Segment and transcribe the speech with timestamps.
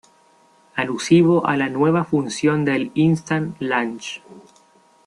[0.73, 4.23] Alusivo a la nueva función de "instant launch".